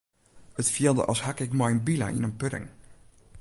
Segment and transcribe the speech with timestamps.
[0.61, 2.67] It fielde as hakke ik mei in bile yn in pudding.